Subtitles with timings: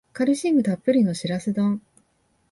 [0.13, 1.79] カルシウムたっぷりのシラス丼